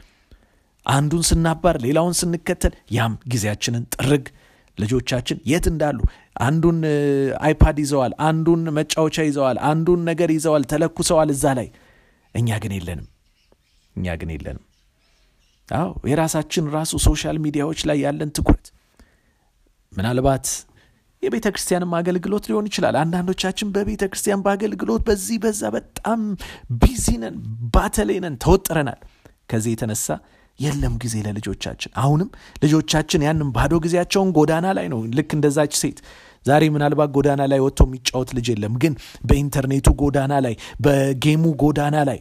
አንዱን 0.87 1.25
ስናባርር 1.29 1.77
ሌላውን 1.85 2.15
ስንከተል 2.21 2.75
ያም 2.97 3.15
ጊዜያችንን 3.33 3.85
ጥርግ 3.97 4.27
ልጆቻችን 4.79 5.39
የት 5.51 5.67
እንዳሉ 5.71 5.99
አንዱን 6.43 6.79
iPad 7.47 7.79
ይዘዋል፣ 7.83 8.13
አንዱን 8.29 8.61
መጫወቻ 8.77 9.17
ይዘዋል፣ 9.29 9.59
አንዱን 9.71 10.01
ነገር 10.09 10.31
ይዘዋል፣ 10.37 10.65
ተለኩሰዋል 10.71 11.31
እዛ 11.35 11.45
ላይ። 11.59 11.69
እኛ 12.35 12.59
ግን 12.63 12.73
የለንም፣ 12.77 13.07
እኛ 13.97 14.15
ግን 14.21 14.31
የለንም። 14.35 14.65
አዎ 15.69 15.91
የራሳችን 16.11 16.71
ራሱ 16.77 16.93
social 17.07 17.37
media 17.45 17.65
ዎች 17.65 17.81
ላይ 17.91 17.99
ያለን 18.05 18.31
ትኩረት 18.39 18.67
ምናልባት 19.93 20.47
የቤተ 21.23 21.47
ክርስቲያንም 21.55 21.91
አገልግሎት 21.99 22.45
ሊሆን 22.51 22.67
ይችላል። 22.69 22.97
አንዳንዶቻችን 23.01 23.69
በቤተ 23.75 24.03
ክርስቲያን 24.11 24.43
በአገልግሎት 24.45 25.03
በዚህ 25.09 25.39
በዛ 25.43 25.63
በጣም 25.75 26.21
busy 26.83 27.07
ነን፣ 27.23 27.35
ባተሌ 27.75 28.11
ነን፣ 28.25 28.37
ተወጥረናል። 28.45 29.01
ከዚህ 29.51 29.73
የተነሳ 29.75 30.07
የለም 30.59 30.95
ጊዜ 31.03 31.15
ለልጆቻችን። 31.27 31.93
አሁንም 32.03 32.29
ልጆቻችን 32.63 33.25
ያንም 33.27 33.51
ባዶ 33.57 33.75
ጊዜያቸውን 33.85 34.31
ጎዳና 34.39 34.67
ላይ 34.79 34.87
ነው። 34.93 35.01
ልክ 35.19 35.31
እንደዛች 35.37 35.75
ሴት 35.81 35.99
ዛሬ 36.47 36.65
ምናልባት 36.75 37.11
ጎዳና 37.17 37.43
ላይ 37.53 37.61
ወጥቶ 37.65 37.81
የሚጫወት 37.89 38.31
ልጅ 38.37 38.47
የለም፣ 38.53 38.75
ግን 38.83 38.95
በኢንተርኔቱ 39.29 39.89
ጎዳና 40.03 40.35
ላይ፣ 40.47 40.55
በ 40.87 41.01
game 41.01 41.30
ኡ 41.30 41.45
ጎዳና 41.63 41.97
ላይ፣ 42.11 42.21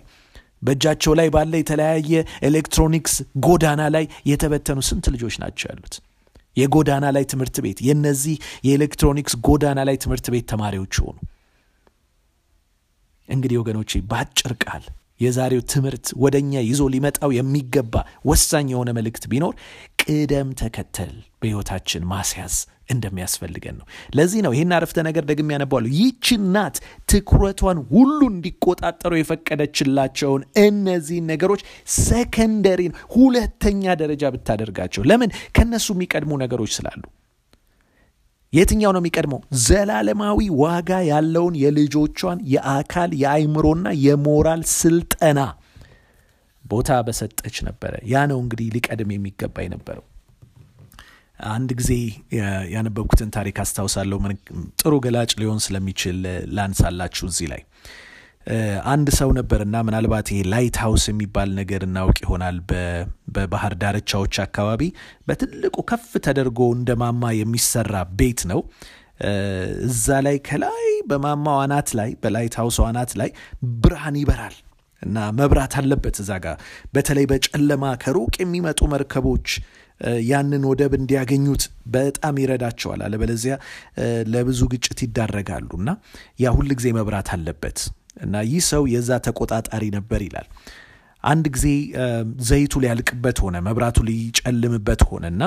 በእጃቸው 0.62 1.14
ላይ 1.20 1.28
ባለ 1.36 1.54
የተለያየ 1.60 2.14
ኤሌክትሮኒክስ 2.44 3.14
ጎዳና 3.46 3.82
ላይ 3.96 4.06
የተበተኑ 4.32 4.80
ስንት 4.90 5.06
ልጆች 5.16 5.36
ናቸው 5.44 5.68
ያሉት? 5.72 5.94
የጎዳና 6.60 7.06
ላይ 7.16 7.26
ትምህርት 7.32 7.58
ቤት 7.66 7.80
የነዚህ 7.88 8.36
የኤሌክትሮኒክስ 8.68 9.36
ጎዳና 9.48 9.80
ላይ 9.90 9.98
ትምህርት 9.98 10.28
ቤት 10.34 10.48
ተማሪዎች 10.54 10.96
ሆኑ። 11.04 11.18
እንግዲህ 13.30 13.58
ወገኖቼ 13.62 14.02
በአጭር 14.12 14.54
ቃል 14.64 14.86
የዛሬው 15.20 15.62
ትምህርት 15.72 16.08
ወደ 16.24 16.36
እኛ 16.44 16.54
ይዞ 16.66 16.82
ሊመጣው 16.94 17.32
የሚገባ 17.36 17.96
ወሳኝ 18.30 18.68
የሆነ 18.74 18.90
መልእክት 18.98 19.24
ቢኖር 19.32 19.54
ቅደም 20.04 20.50
ተከተል 20.62 21.12
በሕይወታችን 21.42 22.08
ማስያዝ 22.12 22.56
እንደሚያስፈልገን 22.90 23.76
ነው። 23.80 23.86
ለዚህ 24.18 24.40
ነው 24.46 24.54
ይህን 24.56 24.72
አረፍተ 24.78 25.00
ነገር 25.08 25.24
ደግሜ 25.30 25.50
ያነባዋለሁ። 25.56 25.92
ይህች 25.98 26.28
እናት 26.38 26.78
ትኩረቷን 27.12 27.80
ሁሉ 27.92 28.20
እንዲቆጣጠሩ 28.32 29.14
የፈቀደችላቸውን 29.18 30.44
እነዚህን 30.64 31.30
ነገሮች 31.34 31.62
ሰከንደሪን 32.00 32.96
ሁለተኛ 33.16 33.96
ደረጃ 34.02 34.32
ብታደርጋቸው፣ 34.36 35.04
ለምን 35.12 35.30
ከነሱ 35.58 35.88
የሚቀድሙ 35.96 36.42
ነገሮች 36.44 36.74
ስላሉ። 36.78 37.04
የትኛው 38.54 38.92
ነው 38.96 39.02
የሚቀድመው? 39.02 39.40
ዘላለማዊ 39.64 40.40
ዋጋ 40.62 40.92
ያለውን 41.10 41.56
የልጆቿን 41.62 42.40
የአካል 42.54 43.12
የአይምሮና 43.22 43.88
የሞራል 44.06 44.62
ስልጠና 44.76 45.40
ቦታ 46.66 46.92
በሰጠች 47.06 47.58
ነበረ። 47.68 47.94
ያ 48.10 48.26
ነው 48.32 48.40
እንግዲህ 48.44 48.68
ሊቀድም 48.76 49.12
የሚገባ 49.14 49.56
የነበረው። 49.66 50.06
አንድ 51.50 51.70
ጊዜ 51.80 51.92
ያነበብኩትን 52.74 53.30
ታሪክ 53.36 53.58
አስታውሳለሁ። 53.64 54.18
ጥሩ 54.82 54.94
ገላጭ 55.06 55.32
ሊሆን 55.42 55.60
ስለሚችል 55.66 56.18
ላንሳላችሁ 56.56 57.26
እዚህ 57.32 57.48
ላይ 57.54 57.62
አንድ 58.92 59.08
ሰው 59.18 59.30
ነበርና 59.38 59.76
ምናልባት 59.88 60.28
ይሄ 60.32 60.40
light 60.54 60.78
house 60.84 61.04
የሚባል 61.10 61.50
ነገር 61.60 61.82
እናውቅ 61.88 62.16
ይሆናል። 62.24 62.58
በባህር 63.36 63.74
ዳርቻዎች 63.82 64.36
አካባቢ 64.46 64.82
በትልቁ 65.28 65.76
ከፍ 65.90 66.08
ተደርጎ 66.26 66.60
እንደ 66.78 66.96
ማማ 67.02 67.32
የሚሰራ 67.40 67.94
ቤት 68.20 68.42
ነው። 68.52 68.62
እዛ 69.88 70.08
ላይ 70.26 70.38
ከላይ 70.48 70.82
በማማው 71.10 71.58
አናት 71.64 71.90
ላይ 72.00 72.10
በላይት 72.24 72.56
ሀውሱ 72.60 72.80
አናት 72.88 73.14
ላይ 73.22 73.30
ብርሃን 73.84 74.18
ይበራል 74.22 74.56
እና 75.04 75.18
መብራት 75.38 75.74
አለበት 75.80 76.16
እዛ 76.24 76.32
ጋር 76.46 76.56
በተለይ 76.96 77.26
በጨለማ 77.32 77.84
ከሩቅ 78.04 78.34
የሚመጡ 78.42 78.80
መርከቦች 78.94 79.48
ያንን 80.30 80.64
ወደብ 80.70 80.94
እንዲያገኙት 80.98 81.64
በጣም 81.94 82.36
ይረዳቸዋል። 82.42 83.02
አለበለዚያ 83.06 83.56
ለብዙ 84.34 84.62
ግጭት 84.74 85.00
ይዳረጋሉ 85.06 85.70
እና 85.82 85.90
ያ 86.44 86.54
ሁል 86.58 86.70
ጊዜ 86.80 86.90
መብራት 87.00 87.30
አለበት 87.36 87.80
እና 88.20 88.36
ይህ 88.50 88.64
ሰው 88.70 88.84
የዛ 88.94 89.20
ተቆጣጣሪ 89.28 89.84
ነበር 89.98 90.22
ይላል። 90.28 90.48
አንድ 91.24 91.46
ጊዜ 91.56 91.66
ዘይቱ 92.50 92.74
ሊያልቅበት 92.84 93.38
ሆነ፣ 93.44 93.56
መብራቱ 93.66 93.98
ሊጨልምበት 94.10 95.02
ሆነ 95.10 95.26
እና 95.34 95.44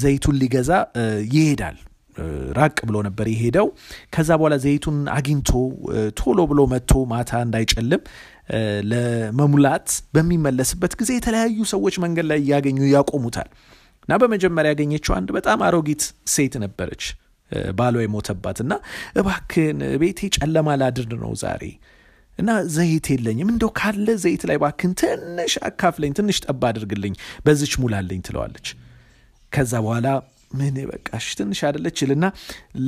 ዘይቱን 0.00 0.36
ሊገዛ 0.42 0.70
ይሄዳል። 1.34 1.76
ራቅ 2.58 2.76
ብሎ 2.88 2.96
ነበር 3.06 3.26
የሄደው። 3.32 3.66
ከዛ 4.14 4.28
በኋላ 4.38 4.54
ዘይቱን 4.62 4.98
አግኝቶ 5.16 5.50
ቶሎ 6.20 6.38
ብሎ 6.52 6.60
መጥቶ 6.72 6.92
ማታ 7.10 7.40
እንዳይጨልም 7.46 8.02
ለመሙላት 8.92 9.88
በሚመለስበት 10.14 10.92
ጊዜ 11.00 11.10
የተለያዩ 11.16 11.58
ሰዎች 11.72 11.94
መንገድ 12.04 12.26
ላይ 12.30 12.40
እያገኙ 12.44 12.78
ያቆሙታል 12.94 13.48
እና 14.08 14.16
በመጀመሪያ 14.22 14.72
ያገኘችው 14.74 15.12
አንድ 15.18 15.28
በጣም 15.36 15.60
አሮጊት 15.68 16.02
ሴት 16.34 16.54
ነበረች 16.64 17.04
ባሏ 17.76 17.96
የሞተባት 18.02 18.58
እና 18.62 18.72
እባክን 19.18 19.80
ቤቴ 20.00 20.28
ጨለማ 20.36 20.68
ላድር 20.80 21.12
ነው 21.20 21.32
ዛሬ። 21.42 21.62
እና 22.38 22.50
ዘይት 22.72 23.06
የለኝም። 23.12 23.50
እንደው 23.52 23.70
ካለ 23.78 24.08
ዘይት 24.22 24.42
ላይ 24.48 24.56
ባክን 24.62 24.90
ትንሽ 25.00 25.52
አካፍለኝ 25.68 26.12
ትንሽ 26.18 26.38
ጠባ 26.44 26.62
አድርግልኝ 26.70 27.14
በዚች 27.46 27.74
ሙላልኝ 27.82 28.20
ትለዋለች። 28.26 28.68
ከዛ 29.52 29.72
በኋላ 29.84 30.08
ምን 30.56 30.76
በቃሽ 30.90 31.26
ትንሽ 31.38 31.60
አደለች 31.68 31.98
ይልና 32.04 32.26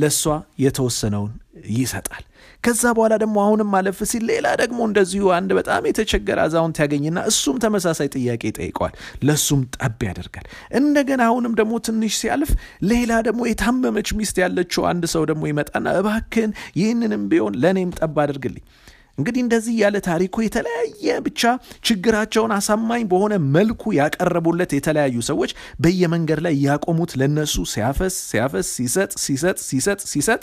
ለእሷ 0.00 0.22
የተወሰነውን 0.64 1.32
ይሰጣል። 1.74 2.24
ከዛ 2.64 2.82
በኋላ 2.96 3.14
ደግሞ 3.22 3.36
አሁንም 3.44 3.70
አለፍ 3.78 3.98
ሲል 4.10 4.22
ሌላ 4.30 4.46
ደግሞ 4.60 4.78
እንደዚሁ 4.88 5.24
አንድ 5.36 5.50
በጣም 5.58 5.86
የተቸገረ 5.88 6.38
አዛውንት 6.44 6.76
ያገኝና 6.82 7.18
እሱም 7.30 7.56
ተመሳሳይ 7.64 8.08
ጥያቄ 8.14 8.42
ይጠይቀዋል። 8.50 8.94
ለእሱም 9.26 9.60
ጠብ 9.76 10.00
ያደርጋል። 10.08 10.46
እንደገና 10.80 11.22
አሁንም 11.28 11.54
ደግሞ 11.60 11.74
ትንሽ 11.86 12.14
ሲያልፍ 12.20 12.52
ሌላ 12.90 13.12
ደግሞ 13.28 13.42
የታመመች 13.50 14.10
ሚስት 14.18 14.38
ያለችው 14.44 14.84
አንድ 14.90 15.06
ሰው 15.14 15.24
ደግሞ 15.30 15.44
ይመጣና 15.50 15.96
እባክን 16.00 16.52
ይህንንም 16.80 17.24
ቢሆን 17.32 17.56
ለእኔም 17.62 17.92
ጠብ 17.98 18.18
አድርግልኝ 18.24 18.64
እንግዲህ 19.18 19.40
እንደዚህ 19.44 19.74
ያለ 19.82 19.96
ታሪኩ 20.06 20.36
የተለያየ 20.44 21.14
ብቻ 21.26 21.42
ችግራቸውን 21.88 22.52
አሳማኝ 22.56 23.02
በሆነ 23.12 23.34
መልኩ 23.56 23.92
ያቀረቡለት 23.98 24.72
የተለያዩ 24.76 25.16
ሰዎች 25.30 25.52
በየመንገድ 25.84 26.40
ላይ 26.46 26.56
ያቆሙት 26.66 27.12
ለነሱ 27.20 27.64
ሲያፈስ 27.72 28.16
ሲያፈስ 28.30 28.68
ሲሰጥ 28.76 29.12
ሲሰጥ 29.24 29.58
ሲሰጥ 29.68 30.00
ሲሰጥ 30.12 30.42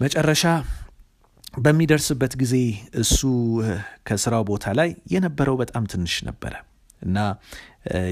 መጨረሻ 0.00 0.44
በሚደርስበት 1.58 2.32
ጊዜ 2.42 2.54
እሱ 3.00 3.18
ከስራው 4.08 4.44
ቦታ 4.50 4.66
ላይ 4.78 4.90
የነበረው 5.14 5.56
በጣም 5.62 5.84
ትንሽ 5.92 6.14
ነበረ 6.28 6.54
እና 7.02 7.18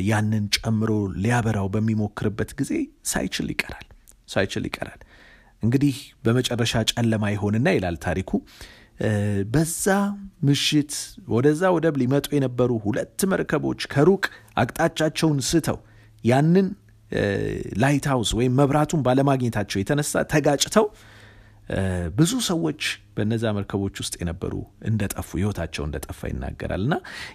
ያንን 0.08 0.44
ጨምሮ 0.56 0.90
ሊያበራው 1.24 1.68
በሚሞክርበት 1.74 2.50
ጊዜ 2.60 2.72
ሳይችል 3.10 3.48
ይቀራል 3.54 3.86
ሳይችል 4.28 4.64
ይቀራል። 4.68 5.00
እንግዲህ 5.62 5.96
በመጨረሻ 6.24 6.82
ጨለማ 6.92 7.24
ይሆንና 7.34 7.68
ይላል 7.76 7.96
ታሪኩ 8.04 8.30
በዛ 9.52 9.84
ምሽት 10.48 10.92
ወደዛ 11.34 11.62
ወደብ 11.76 11.94
ሊመጡ 12.02 12.26
የነበሩ 12.36 12.70
ሁለት 12.84 13.20
መርከቦች 13.32 13.80
ከሩቅ 13.92 14.24
አቅጣጫቸውን 14.62 15.38
ስተው 15.50 15.78
ያንን 16.24 16.66
light 17.82 18.04
house 18.12 18.30
ወይም 18.38 18.52
መብራቱን 18.60 19.00
ባለማግኘታቸው 19.06 19.78
የተነሳ 19.80 20.22
ተጋጭተው 20.32 20.86
ብዙ 22.16 22.32
ሰዎች 22.46 22.80
በነዛ 23.16 23.44
መርከቦች 23.56 23.96
ውስጥ 24.02 24.14
የነበሩ 24.20 24.54
እንደጠፉ 24.88 25.28
ህይወታቸው 25.38 25.82
እንደጠፋ 25.86 26.28
ይናገራል። 26.30 26.82
እና 26.86 26.94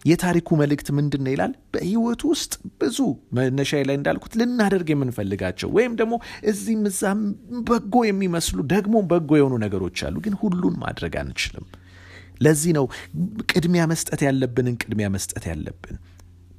የታሪኩ 0.10 0.58
መልእክት 0.62 0.88
ምንድን 0.98 1.30
ይላል? 1.34 1.54
በህይወቱ 1.74 2.22
ውስጥ 2.34 2.54
ብዙ 2.82 2.98
መነሻ 3.38 3.82
ላይ 3.90 3.98
እንዳልኩት 4.00 4.34
ልናደርግ 4.42 4.90
የምንፈልጋቸው 4.94 5.72
ወይም 5.78 5.96
ደግሞ 6.02 6.16
እዚህም 6.52 6.84
እዛም 6.92 7.22
በጎ 7.70 8.04
የሚመስሉ 8.08 8.60
ደግሞ 8.76 8.96
በጎ 9.12 9.32
የሆኑ 9.40 9.56
ነገሮች 9.66 10.00
አሉ 10.08 10.18
ግን 10.26 10.36
ሁሉን 10.42 10.76
ማድረግ 10.84 11.16
አንችልም። 11.22 11.68
ለዚህ 12.42 12.72
ነው 12.78 12.86
ቅድሚያ 13.52 13.84
መስጠት 13.92 14.22
ያለብንን 14.26 14.76
ቅድሚያ 14.82 15.08
መስጠት 15.14 15.46
ያለብን 15.52 15.98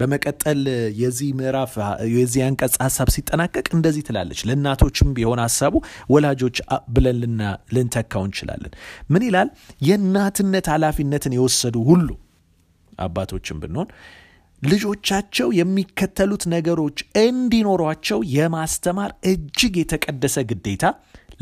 በመቀጠል 0.00 0.60
የዚህ 1.00 1.28
ምዕራፍ 1.38 1.72
የዚህ 2.14 2.42
አንቀጽ 2.46 2.74
ሀሳብ 2.84 3.08
ሲጠናቀቅ 3.14 3.66
እንደዚህ 3.76 4.04
ትላለች። 4.08 4.40
ለእናቶችም 4.48 5.14
ቢሆን 5.16 5.40
ሀሳቡ 5.44 5.74
ወላጆች 6.10 6.58
ብለን 6.94 7.20
ልንተካው 7.76 8.24
እንችላለን። 8.28 8.72
ምን 9.10 9.24
ይላል? 9.28 9.50
የእናትነት 9.88 10.68
ኃላፊነትን 10.74 11.36
የወሰዱ 11.36 11.76
ሁሉ 11.90 12.08
አባቶችም 13.00 13.60
ብንሆን 13.62 13.88
ልጆቻቸው 14.62 15.48
የሚከተሉት 15.56 16.44
ነገሮች 16.52 16.98
እንዲኖሯቸው 17.22 18.20
የማስተማር 18.36 19.10
እጅግ 19.30 19.74
የተቀደሰ 19.80 20.36
ግዴታ 20.50 20.84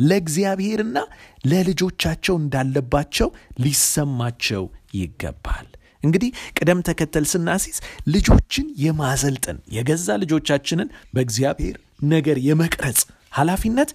ለእግዚአብሔርና 0.04 0.98
ለልጆቻቸው 1.46 2.34
እንዳለባቸው 2.40 3.28
ሊሰማቸው 3.64 4.64
ይገባል 4.98 5.68
እንግዲህ 6.04 6.30
ቅደም 6.58 6.80
ተከተል 6.88 7.26
ስናሲዝ 7.32 7.78
ልጆችን 8.14 8.66
የማሰልጠን 8.84 9.58
የገዛ 9.76 10.16
ልጆቻችንን 10.22 10.88
በእግዚአብሔር 11.14 11.76
ነገር 12.14 12.38
የመቅረጽ 12.46 13.00
ኃላፊነት 13.34 13.90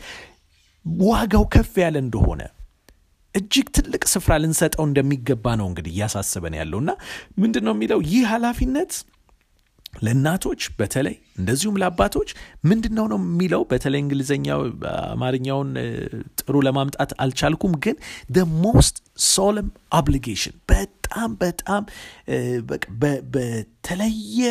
ዋጋው 0.86 1.46
ከፍ 1.54 1.74
ያለ 1.84 1.98
እንደሆነ 2.04 2.42
እጅግ 3.36 3.68
ትልቅ 3.76 4.04
ስፍራ 4.12 4.34
ልንሰጠው 4.44 4.84
እንደሚገባ 4.88 5.56
ነው 5.60 5.68
እንግዲህ 5.70 5.92
እያሳሰበን 5.96 6.56
ያለውና 6.60 6.92
ምንድን 7.38 7.64
ነው 7.68 7.74
የሚለው? 7.76 8.00
ይህ 8.10 8.24
ኃላፊነት 8.32 8.94
ለእናቶች 9.94 10.62
በተለይ 10.80 11.16
እንደዚሁም 11.40 11.78
ለአባቶች 11.82 12.30
ምንድን 12.64 12.94
ነው 12.98 13.06
ነው 13.12 13.20
የሚለው? 13.24 13.62
በተለይ 13.72 14.00
እንግሊዝኛው 14.04 14.60
አማርኛውን 15.10 15.70
ጥሩ 16.40 16.56
ለማምጣት 16.68 17.12
አልቻልኩም። 17.24 17.74
ግን 17.86 17.96
the 18.30 18.46
most 18.64 18.98
solemn 19.30 19.68
obligation 19.92 20.56
በጣም 20.72 21.32
በጣም 21.44 21.84
በተለየ 23.34 24.42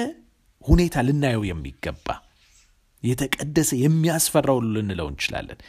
ሁኔታ 0.65 1.05
ልናየው 1.07 1.45
የሚገባ 1.49 2.07
የተቀደሰ 3.03 3.71
የሚያስፈራው 3.83 4.59
ልንለው 4.75 5.09
እንችላለን። 5.13 5.61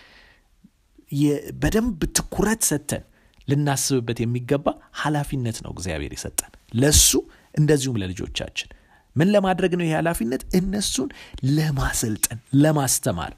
በደንብ 1.61 2.01
ትኩረት 2.17 2.61
ሰጥተን 2.69 3.03
ልናስብበት 3.47 4.17
የሚገባ 4.23 4.65
ኃላፊነት 5.01 5.57
ነው 5.65 5.71
እግዚአብሔር 5.75 6.11
የሰጠን 6.15 6.51
ለሱ 6.73 7.09
እንደዚሁም 7.55 7.97
ለልጆቻችን 8.01 8.69
ምን 9.15 9.27
ለማድረግ 9.33 9.71
ነው 9.77 9.85
ይህ 9.85 9.93
ኃላፊነት? 9.97 10.41
እነሱን 10.59 11.09
ለማሰልጠን 11.55 12.39
ለማስተማር። 12.63 13.33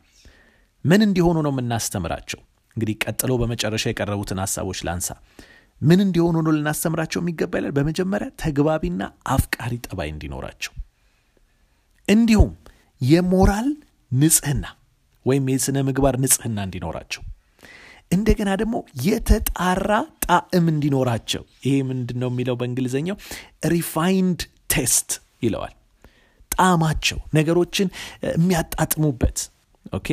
ምን 0.85 1.01
እንዲሆኑ 1.07 1.37
ነው 1.45 1.51
የምናስተምራቸው? 1.53 2.39
እንግዲህ 2.75 2.95
ቀጥሎ 3.03 3.31
በመጨረሻ 3.41 3.85
የቀረቡትን 3.89 4.39
ሀሳቦች 4.43 4.79
ላንሳ። 4.87 5.09
ምን 5.81 5.99
እንዲሆኑ 6.05 6.35
ነው 6.45 6.51
ልናስተምራቸው 6.55 7.19
የሚገባ 7.21 7.53
ይላል? 7.59 7.73
በመጀመሪያ 7.77 8.27
ተግባቢና 8.43 9.01
አፍቃሪ 9.27 9.73
ጠባይ 9.87 10.09
እንዲኖራቸው። 10.13 10.73
እንዲሁም 12.07 12.51
የሞራል 13.01 13.67
ንጽህና 14.11 14.65
ወይም 15.25 15.45
የስነ 15.53 15.77
ምግባር 15.87 16.15
ንጽህና 16.23 16.59
እንዲኖራቸው። 16.67 17.21
እንደገና 18.11 18.49
ደግሞ 18.61 18.75
የተጣራ 19.05 19.89
ጣዕም 20.25 20.65
እንዲኖራቸው። 20.71 21.43
ይሄ 21.65 21.75
ምንድን 21.89 22.17
ነው 22.23 22.29
የሚለው 22.31 22.55
በእንግሊዝኛው 22.61 23.17
refined 23.73 24.41
taste 24.73 25.11
ይለዋል። 25.41 25.73
ጣዕማቸው 26.51 27.19
ነገሮችን 27.37 27.87
የሚያጣጥሙበት 28.31 29.37
okay? 29.93 30.07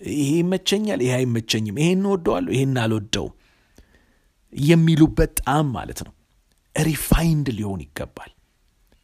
ይሄ 0.00 0.30
ይመቸኛል 0.38 1.00
ይሄ 1.04 1.12
አይመቸኝም 1.18 1.78
ይሄን 1.82 2.02
እወደዋለሁ 2.08 2.50
ይሄን 2.56 2.74
አልወደውም 2.82 3.32
የሚሉበት 4.52 5.32
ጣዕም 5.40 5.68
ማለት 5.76 6.00
ነው። 6.06 6.12
refined 6.76 7.46
ሊሆን 7.58 7.80
ይገባል 7.86 8.30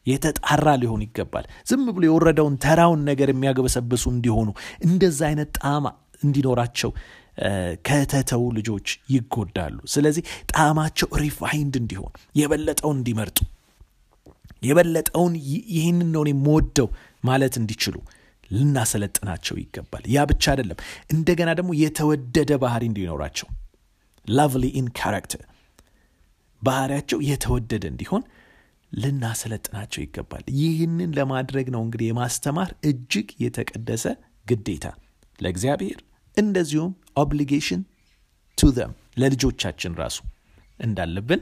የተጣራ 0.07 0.69
ሊሆን 0.81 1.03
ይገባል። 1.05 1.45
ዝም 1.69 1.85
ብሎ 1.89 2.03
የወረደውን 2.07 2.55
ተራውን 2.65 3.03
ነገር 3.11 3.29
የሚያገበሰብሱ 3.33 4.05
እንዲሆኑ 4.13 4.49
እንደዛ 4.87 5.21
አይነት 5.31 5.51
ጣዕም 5.59 5.87
እንዲኖራቸው 6.23 6.91
ከተተዉ 7.87 8.43
ልጆች 8.57 8.87
ይጎዳሉ። 9.15 9.79
ስለዚህ 9.95 10.23
ጣዕማቸው 10.53 11.09
refined 11.23 11.75
እንዲሆን 11.81 12.13
የበለጠውን 12.35 12.99
እንዲመርጡ 13.01 13.39
የበለጠውን 14.65 15.35
ይህንን 15.75 16.09
ነው 16.15 16.23
የምወደው 16.31 16.89
ማለት 17.25 17.55
እንዲችሉ 17.61 17.97
ልናሰለጥናቸው 18.51 19.57
ይገባል። 19.61 20.05
ያ 20.15 20.25
ብቻ 20.31 20.45
አይደለም። 20.53 20.79
እንደገና 21.11 21.51
ደግሞ 21.59 21.71
የተወደደ 21.81 22.53
ባህሪ 22.63 22.83
እንዲኖራቸው። 22.91 23.49
lovely 24.27 24.65
in 24.79 24.89
character 24.99 25.43
ባህሪያቸው 26.63 27.19
የተወደደ 27.29 27.85
እንዲሆን 27.93 28.23
ልናሰለጥናቸው 28.93 30.01
ይገባል። 30.03 30.45
ይህንን 30.59 31.11
ለማድረግ 31.19 31.67
ነው 31.75 31.83
እንግዲህ 31.87 32.09
የማስተማር 32.11 32.71
እጅግ 32.85 33.29
የተቀደሰ 33.41 34.05
ግዴታ። 34.47 34.87
ለእግዚአብሔር 35.39 36.01
እንደዚሁም 36.37 36.93
obligation 37.17 37.83
ቱ 38.59 38.71
ለልጆቻችን 39.19 39.93
ራሱ 39.95 40.19
እንዳለብን 40.81 41.41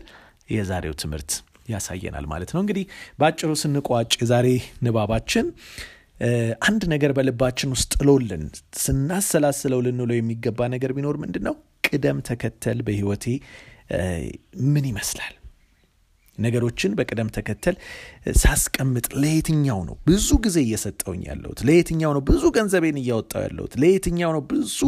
የዛሬው 0.50 0.94
ትምህርት 0.94 1.32
ያሳየናል 1.72 2.26
ማለት 2.32 2.50
ነው። 2.54 2.60
እንግዲህ 2.64 2.84
በአጭሩ 3.18 3.50
ስንቋጭ 3.62 4.12
የዛሬ 4.22 4.48
ንባባችን 4.86 5.46
አንድ 6.68 6.82
ነገር 6.92 7.12
በልባችን 7.16 7.70
ውስጥ 7.74 7.92
ጥሎልን 7.96 8.42
ስናሰላስለው 8.76 9.80
ልንለው 9.86 10.16
የሚገባ 10.18 10.68
ነገር 10.74 10.90
ቢኖር 10.96 11.16
ምንድን 11.22 11.44
ነው 11.48 11.54
ቅደም 11.88 12.18
ተከተል 12.28 12.80
በህይወቴ 12.86 13.24
ምን 14.72 14.84
ይመስላል? 14.90 15.34
ነገሮችን 16.38 16.92
በቅደም 16.98 17.28
ተከተል 17.36 17.74
ሳስቀምጥ 18.42 19.06
ለየትኛው 19.22 19.80
ነው 19.88 19.96
ብዙ 20.06 20.28
ጊዜ 20.44 20.58
እየሰጠውኝ 20.66 21.22
ያለሁት? 21.30 21.58
ለየትኛው 21.68 22.12
ነው 22.16 22.22
ብዙ 22.30 22.42
ገንዘቤን 22.56 23.00
እያወጣው 23.02 23.42
ያለሁት? 23.46 23.74
ለየትኛው 23.82 24.30
ነው 24.36 24.42
ብዙ 24.52 24.78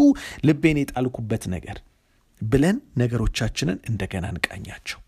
ልቤን 0.48 0.80
የጣልኩበት 0.82 1.44
ነገር? 1.54 1.78
ብለን 2.40 2.78
ነገሮቻችንን 2.98 3.78
እንደገና 3.90 4.24
እንቃኛቸው 4.32 5.00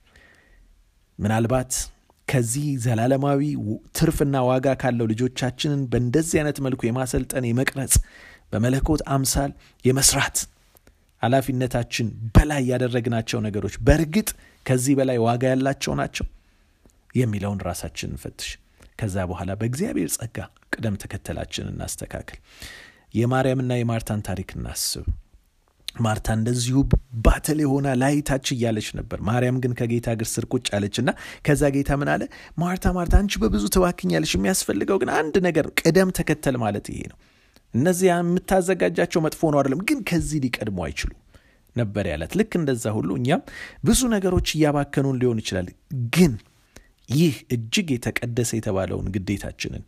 ምናልባት 1.18 1.72
ከዚህ 2.28 2.66
ዘላለማዊ 2.84 3.40
ትርፍና 3.96 4.36
ዋጋ 4.48 4.68
ካለው 4.80 5.06
ልጆቻችንን 5.12 5.82
በእንደዚህ 5.90 6.36
አይነት 6.40 6.58
መልኩ 6.66 6.80
የማሰልጠን 6.86 7.44
የመቅረጽ 7.48 7.94
በመለኮት 8.52 9.02
አምሳል 9.14 9.52
የመስራት 9.84 10.38
ኃላፊነታችን 11.22 12.06
በላይ 12.34 12.62
ያደረግናቸው 12.70 13.38
ነገሮች 13.46 13.74
በእርግጥ 13.86 14.28
ከዚህ 14.66 14.94
በላይ 14.98 15.18
ዋጋ 15.26 15.44
ያላቸው 15.52 15.94
ናቸው 16.00 16.26
የሚለውን 17.14 17.62
ራሳችን 17.68 18.10
እንፈትሽ። 18.12 18.50
ከዛ 19.00 19.16
በኋላ 19.30 19.50
በእግዚአብሔር 19.60 20.10
ጸጋ 20.16 20.36
ቅደም 20.74 20.94
ተከተላችን 21.02 21.70
እናስተካክል። 21.72 22.38
የማርያምና 23.14 23.72
የማርታን 23.78 24.24
ታሪክ 24.28 24.50
እናስብ 24.56 25.06
ማርታ 25.96 26.28
እንደዚሁ 26.38 26.76
ባተል 27.24 27.58
የሆና 27.62 27.88
ላይታች 28.00 28.46
እያለች 28.54 28.88
ነበር። 28.98 29.18
ማርያም 29.28 29.58
ግን 29.62 29.72
ከጌታ 29.78 30.14
እግር 30.16 30.28
ስር 30.32 30.44
ቁጭ 30.52 30.66
አለች 30.76 30.96
እና 31.02 31.10
ከዛ 31.46 31.70
ጌታ 31.76 31.90
ምን 32.00 32.10
አለ? 32.14 32.22
ማርታ 32.58 32.92
ማርታ 32.96 33.14
አንቺ 33.20 33.40
በብዙ 33.42 33.64
ትባክኛለች 33.74 34.32
የሚያስፈልገው 34.36 34.98
ግን 35.02 35.12
አንድ 35.18 35.36
ነገር 35.46 35.68
ቅደም 35.80 36.10
ተከተል 36.18 36.58
ማለት 36.64 36.88
ይሄ 36.92 37.00
ነው። 37.12 37.18
እነዚያ 37.74 38.12
የምታዘጋጃቸው 38.20 39.20
መጥፎ 39.24 39.50
ነው 39.52 39.58
አይደለም 39.60 39.80
ግን 39.88 39.98
ከዚህ 40.10 40.40
ሊቀድሙ 40.44 40.78
አይችሉም 40.86 41.20
ነበር 41.76 42.04
ያላት። 42.10 42.34
ልክ 42.40 42.52
እንደዛ 42.58 42.84
ሁሉ 42.96 43.10
እኛም 43.18 43.42
ብዙ 43.84 44.00
ነገሮች 44.14 44.48
እያባከኑን 44.54 45.18
ሊሆን 45.22 45.40
ይችላል 45.42 45.66
ግን 46.16 46.34
ይህ 47.08 47.34
እጅግ 47.54 47.88
የተቀደሰ 47.94 48.50
የተባለውን 48.58 49.08
ግዴታችንን 49.14 49.82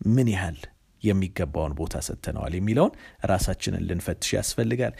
ምን 0.00 0.28
ያህል 0.32 0.58
የሚገባውን 1.02 1.74
ቦታ 1.78 1.96
ሰጥተነዋል 2.06 2.54
የሚለውን 2.58 2.92
ራሳችንን 3.30 3.86
ልንፈትሽ 3.88 4.30
ያስፈልጋል። 4.38 4.94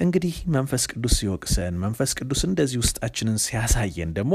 እንግዲህ 0.00 0.36
መንፈስ 0.54 0.84
ቅዱስ 0.92 1.14
ሲወቅሰን 1.18 1.74
መንፈስ 1.82 2.12
ቅዱስ 2.18 2.40
እንደዚህ 2.48 2.78
ውስጣችንን 2.82 3.36
ሲያሳየን 3.44 4.10
ደግሞ 4.16 4.34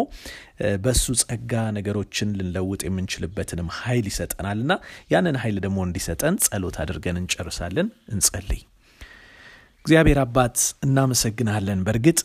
በሱ 0.86 1.16
ጸጋ 1.24 1.54
ነገሮችን 1.78 2.30
ልንለውጥ 2.38 2.82
የምንችልበትንም 2.88 3.70
ኃይል 3.80 4.06
ይሰጠናልና 4.12 4.76
ያንን 5.14 5.38
ኃይል 5.44 5.58
ደግሞ 5.66 5.80
እንዲሰጠን 5.88 6.38
ጸሎት 6.46 6.78
አድርገን 6.84 7.20
እንጨርሳለን። 7.22 7.90
እንጸልይ። 8.14 8.62
እግዚአብሔር 9.86 10.20
አባት 10.24 10.58
እናመሰግናለን። 10.86 11.84
በእርግጥ 11.86 12.20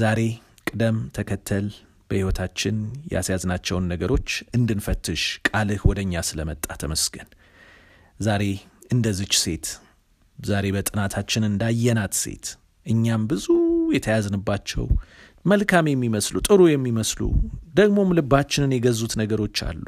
ዛሬ 0.00 0.20
ቅደም 0.68 0.98
ተከተል 1.16 1.66
በሕይወታችን 2.10 2.76
ያስያዝናቸውን 3.12 3.88
ነገሮች 3.92 4.28
እንድንፈትሽ 4.56 5.22
ቃልህ 5.48 5.82
ወደ 5.88 6.00
እኛ 6.04 6.22
ስለመጣ 6.28 6.66
ተመስገን 6.82 7.28
ዛሬ 8.20 8.42
እንደዚች 8.94 9.34
ሴት 9.42 9.66
ዛሬ 10.38 10.66
በጥናታችን 10.76 11.46
እንዳየናት 11.48 12.14
ሴት 12.22 12.46
እኛም 12.86 13.22
ብዙ 13.30 13.46
የተያዝንባቸው 13.96 14.84
መልካም 15.44 15.86
የሚመስሉ 15.90 16.36
ጥሩ 16.48 16.60
የሚመስሉ 16.70 17.20
ደግሞም 17.74 18.14
ልባችንን 18.18 18.74
የገዙት 18.76 19.12
ነገሮች 19.20 19.58
አሉ። 19.68 19.86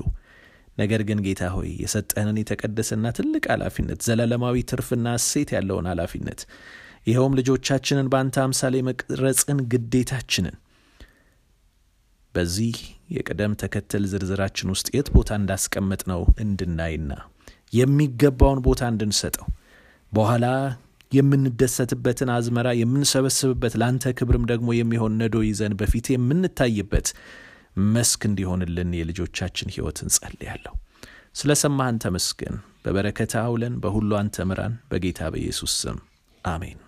ነገር 0.78 1.00
ግን 1.08 1.20
ጌታ 1.24 1.44
ሆይ 1.54 1.70
የሰጠህንን 1.82 2.36
የተቀደሰና 2.40 3.06
ትልቅ 3.16 3.44
ኃላፊነት 3.54 4.00
ዘላለማዊ 4.06 4.58
ትርፍና 4.70 5.14
እሴት 5.20 5.50
ያለውን 5.56 5.88
ኃላፊነት 5.92 6.40
ይኸውም 7.06 7.36
ልጆቻችንን 7.38 8.10
በአንተ 8.12 8.36
አምሳሌ 8.44 8.76
መቅረጽን 8.88 9.60
ግዴታችንን 9.72 10.56
በዚህ 12.34 12.76
የቅደም 13.16 13.52
ተከተል 13.62 14.04
ዝርዝራችን 14.12 14.72
ውስጥ 14.74 14.88
የት 14.96 15.08
ቦታ 15.16 15.30
እንዳስቀመጥ 15.40 16.02
ነው 16.12 16.22
እንድናይና 16.44 17.12
የሚገባውን 17.72 18.60
ቦታ 18.66 18.82
እንድንሰጠው 18.92 19.46
በኋላ 20.12 20.46
የምንደሰትበትን 21.12 22.30
አዝመራ 22.34 22.68
የምንሰበስብበት 22.78 23.74
ለአንተ 23.80 24.12
ክብርም 24.18 24.44
ደግሞ 24.50 24.68
የሚሆን 24.76 25.14
ነዶ 25.20 25.36
ይዘን 25.46 25.74
በፊት 25.80 26.06
የምንታይበት 26.14 27.08
መስክ 27.90 28.22
እንዲሆንልን 28.28 28.90
የልጆቻችን 28.98 29.72
ሕይወት 29.74 29.98
እንጸልያለሁ። 30.04 30.74
ስለ 31.34 31.52
ሰማህን 31.62 32.00
ተመስገን። 32.04 32.56
በበረከት 32.84 33.32
አውለን 33.42 33.74
በሁሉ 33.82 34.10
አንተ 34.20 34.46
ምራን። 34.50 34.74
በጌታ 34.90 35.30
በኢየሱስ 35.32 35.72
ስም 35.82 35.98
አሜን 36.44 36.78